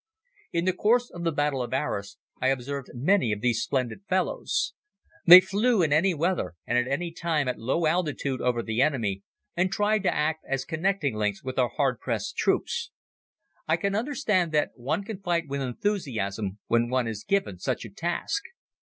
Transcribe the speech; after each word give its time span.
In 0.51 0.65
the 0.65 0.73
course 0.73 1.11
of 1.11 1.23
the 1.23 1.31
Battle 1.31 1.61
of 1.61 1.73
Arras 1.75 2.17
I 2.41 2.47
observed 2.47 2.89
many 2.95 3.31
of 3.31 3.39
these 3.41 3.61
splendid 3.61 4.01
fellows. 4.09 4.73
They 5.27 5.39
flew 5.39 5.83
in 5.83 5.93
any 5.93 6.15
weather 6.15 6.55
and 6.65 6.75
at 6.75 6.87
any 6.87 7.11
time 7.11 7.47
at 7.47 7.57
a 7.57 7.63
low 7.63 7.85
altitude 7.85 8.41
over 8.41 8.63
the 8.63 8.81
enemy 8.81 9.21
and 9.55 9.71
tried 9.71 10.01
to 10.01 10.11
act 10.11 10.43
as 10.49 10.65
connecting 10.65 11.13
links 11.15 11.43
with 11.43 11.59
our 11.59 11.69
hard 11.69 11.99
pressed 11.99 12.35
troops. 12.35 12.89
I 13.67 13.77
can 13.77 13.93
understand 13.93 14.51
that 14.53 14.71
one 14.73 15.03
can 15.03 15.21
fight 15.21 15.47
with 15.47 15.61
enthusiasm 15.61 16.57
when 16.65 16.89
one 16.89 17.07
is 17.07 17.23
given 17.23 17.59
such 17.59 17.85
a 17.85 17.89
task. 17.91 18.41